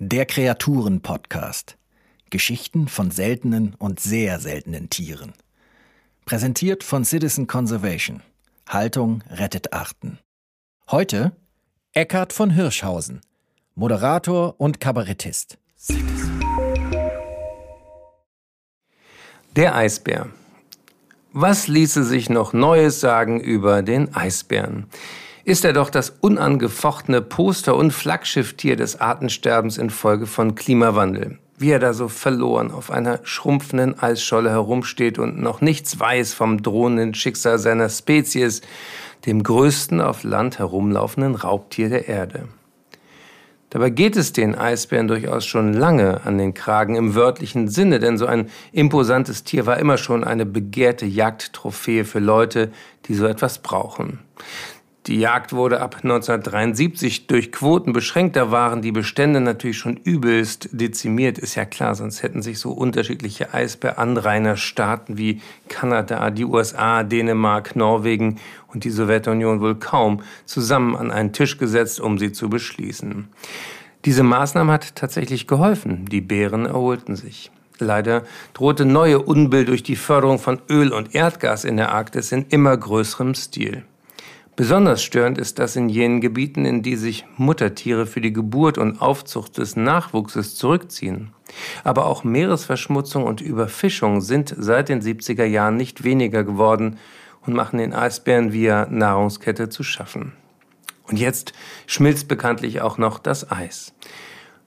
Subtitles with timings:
[0.00, 1.76] Der Kreaturen-Podcast.
[2.30, 5.32] Geschichten von seltenen und sehr seltenen Tieren.
[6.24, 8.22] Präsentiert von Citizen Conservation.
[8.68, 10.20] Haltung rettet Arten.
[10.88, 11.32] Heute
[11.94, 13.22] Eckhard von Hirschhausen,
[13.74, 15.58] Moderator und Kabarettist.
[19.56, 20.28] Der Eisbär.
[21.32, 24.86] Was ließe sich noch Neues sagen über den Eisbären?
[25.48, 31.38] Ist er doch das unangefochtene Poster- und Flaggschifftier des Artensterbens infolge von Klimawandel.
[31.56, 36.60] Wie er da so verloren auf einer schrumpfenden Eisscholle herumsteht und noch nichts weiß vom
[36.60, 38.60] drohenden Schicksal seiner Spezies,
[39.24, 42.48] dem größten auf Land herumlaufenden Raubtier der Erde.
[43.70, 48.18] Dabei geht es den Eisbären durchaus schon lange an den Kragen im wörtlichen Sinne, denn
[48.18, 52.70] so ein imposantes Tier war immer schon eine begehrte Jagdtrophäe für Leute,
[53.06, 54.18] die so etwas brauchen.
[55.08, 58.36] Die Jagd wurde ab 1973 durch Quoten beschränkt.
[58.36, 62.72] Da waren die Bestände natürlich schon übelst dezimiert, ist ja klar, sonst hätten sich so
[62.72, 68.36] unterschiedliche Eisbäranrainerstaaten wie Kanada, die USA, Dänemark, Norwegen
[68.66, 73.28] und die Sowjetunion wohl kaum zusammen an einen Tisch gesetzt, um sie zu beschließen.
[74.04, 76.04] Diese Maßnahme hat tatsächlich geholfen.
[76.04, 77.50] Die Bären erholten sich.
[77.78, 82.44] Leider drohte neue Unbill durch die Förderung von Öl und Erdgas in der Arktis in
[82.50, 83.84] immer größerem Stil.
[84.58, 89.00] Besonders störend ist das in jenen Gebieten, in die sich Muttertiere für die Geburt und
[89.00, 91.30] Aufzucht des Nachwuchses zurückziehen.
[91.84, 96.98] Aber auch Meeresverschmutzung und Überfischung sind seit den 70er Jahren nicht weniger geworden
[97.46, 100.32] und machen den Eisbären via Nahrungskette zu schaffen.
[101.06, 101.52] Und jetzt
[101.86, 103.94] schmilzt bekanntlich auch noch das Eis.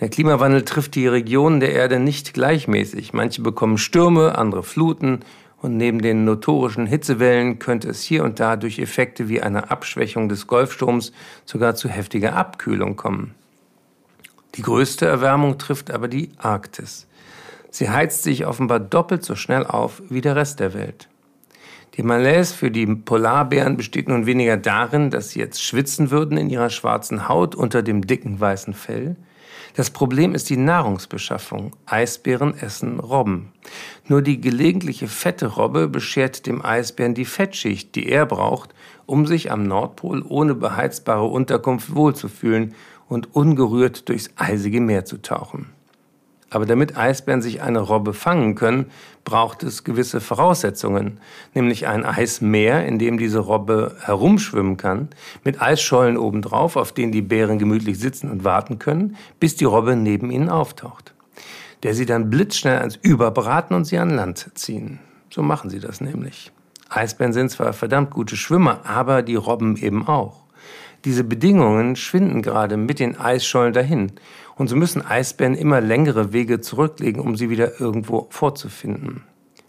[0.00, 3.12] Der Klimawandel trifft die Regionen der Erde nicht gleichmäßig.
[3.12, 5.20] Manche bekommen Stürme, andere Fluten
[5.62, 10.28] und neben den notorischen Hitzewellen könnte es hier und da durch Effekte wie eine Abschwächung
[10.28, 11.12] des Golfstroms
[11.44, 13.34] sogar zu heftiger Abkühlung kommen.
[14.54, 17.06] Die größte Erwärmung trifft aber die Arktis.
[17.70, 21.08] Sie heizt sich offenbar doppelt so schnell auf wie der Rest der Welt.
[21.96, 26.50] Die Malaise für die Polarbären besteht nun weniger darin, dass sie jetzt schwitzen würden in
[26.50, 29.16] ihrer schwarzen Haut unter dem dicken weißen Fell,
[29.76, 31.76] das Problem ist die Nahrungsbeschaffung.
[31.84, 33.52] Eisbären essen Robben.
[34.08, 39.52] Nur die gelegentliche fette Robbe beschert dem Eisbären die Fettschicht, die er braucht, um sich
[39.52, 42.74] am Nordpol ohne beheizbare Unterkunft wohlzufühlen
[43.08, 45.75] und ungerührt durchs eisige Meer zu tauchen.
[46.48, 48.86] Aber damit Eisbären sich eine Robbe fangen können,
[49.24, 51.18] braucht es gewisse Voraussetzungen,
[51.54, 55.08] nämlich ein Eismeer, in dem diese Robbe herumschwimmen kann,
[55.42, 59.96] mit Eisschollen obendrauf, auf denen die Bären gemütlich sitzen und warten können, bis die Robbe
[59.96, 61.14] neben ihnen auftaucht.
[61.82, 65.00] Der sie dann blitzschnell ans Überbraten und sie an Land ziehen.
[65.30, 66.52] So machen sie das nämlich.
[66.88, 70.44] Eisbären sind zwar verdammt gute Schwimmer, aber die Robben eben auch.
[71.04, 74.12] Diese Bedingungen schwinden gerade mit den Eisschollen dahin.
[74.56, 79.22] Und so müssen Eisbären immer längere Wege zurücklegen, um sie wieder irgendwo vorzufinden.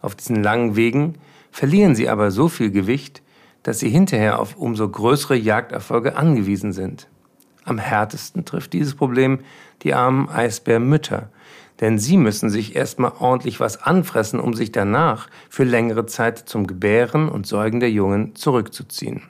[0.00, 1.14] Auf diesen langen Wegen
[1.52, 3.22] verlieren sie aber so viel Gewicht,
[3.62, 7.08] dass sie hinterher auf umso größere Jagderfolge angewiesen sind.
[7.64, 9.38] Am härtesten trifft dieses Problem
[9.82, 11.28] die armen Eisbärmütter,
[11.80, 16.66] denn sie müssen sich erstmal ordentlich was anfressen, um sich danach für längere Zeit zum
[16.66, 19.22] Gebären und Säugen der Jungen zurückzuziehen.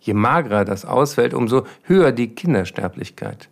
[0.00, 3.48] Je magerer das ausfällt, umso höher die Kindersterblichkeit.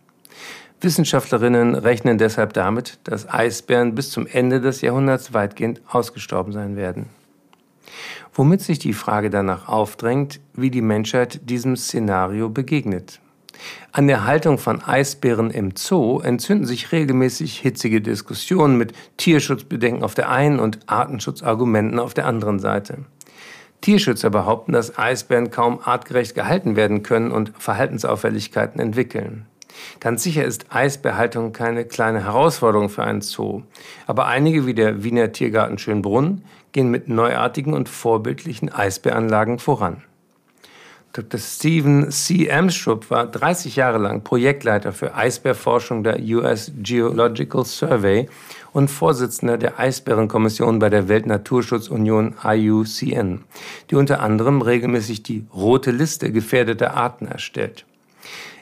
[0.83, 7.05] Wissenschaftlerinnen rechnen deshalb damit, dass Eisbären bis zum Ende des Jahrhunderts weitgehend ausgestorben sein werden.
[8.33, 13.19] Womit sich die Frage danach aufdrängt, wie die Menschheit diesem Szenario begegnet.
[13.91, 20.15] An der Haltung von Eisbären im Zoo entzünden sich regelmäßig hitzige Diskussionen mit Tierschutzbedenken auf
[20.15, 22.99] der einen und Artenschutzargumenten auf der anderen Seite.
[23.81, 29.45] Tierschützer behaupten, dass Eisbären kaum artgerecht gehalten werden können und Verhaltensauffälligkeiten entwickeln.
[29.99, 33.63] Ganz sicher ist Eisbärhaltung keine kleine Herausforderung für einen Zoo.
[34.07, 40.03] Aber einige wie der Wiener Tiergarten Schönbrunn gehen mit neuartigen und vorbildlichen Eisbäranlagen voran.
[41.13, 41.39] Dr.
[41.39, 42.51] Stephen C.
[42.51, 48.27] Amstrup war 30 Jahre lang Projektleiter für Eisbärforschung der US Geological Survey
[48.71, 53.43] und Vorsitzender der Eisbärenkommission bei der Weltnaturschutzunion IUCN,
[53.91, 57.85] die unter anderem regelmäßig die rote Liste gefährdeter Arten erstellt.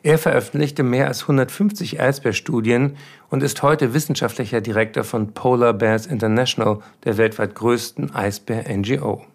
[0.03, 2.97] Er veröffentlichte mehr als 150 Eisbärstudien
[3.29, 9.25] und ist heute wissenschaftlicher Direktor von Polar Bears International, der weltweit größten Eisbär-NGO.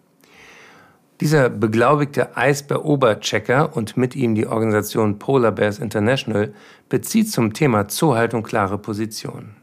[1.21, 6.53] Dieser beglaubigte Eisbär-Oberchecker und mit ihm die Organisation Polar Bears International
[6.89, 9.55] bezieht zum Thema Zoohaltung klare Positionen.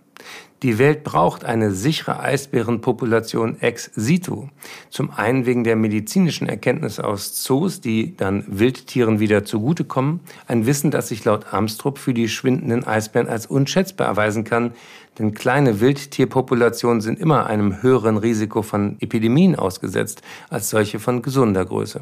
[0.64, 4.48] Die Welt braucht eine sichere Eisbärenpopulation ex situ.
[4.88, 10.20] Zum einen wegen der medizinischen Erkenntnisse aus Zoos, die dann Wildtieren wieder zugutekommen.
[10.48, 14.72] Ein Wissen, das sich laut Armstrong für die schwindenden Eisbären als unschätzbar erweisen kann.
[15.18, 21.66] Denn kleine Wildtierpopulationen sind immer einem höheren Risiko von Epidemien ausgesetzt als solche von gesunder
[21.66, 22.00] Größe.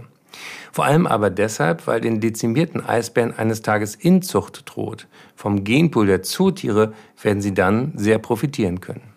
[0.73, 5.06] Vor allem aber deshalb, weil den dezimierten Eisbären eines Tages Inzucht droht.
[5.37, 6.93] Vom Genpool der Zootiere
[7.23, 9.12] werden sie dann sehr profitieren können.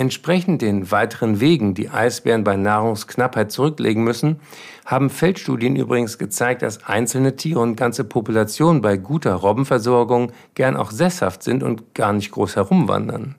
[0.00, 4.40] Entsprechend den weiteren Wegen, die Eisbären bei Nahrungsknappheit zurücklegen müssen,
[4.86, 10.90] haben Feldstudien übrigens gezeigt, dass einzelne Tiere und ganze Populationen bei guter Robbenversorgung gern auch
[10.90, 13.34] sesshaft sind und gar nicht groß herumwandern.